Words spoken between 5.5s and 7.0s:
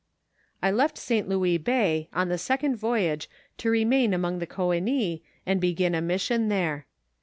begin a mission there.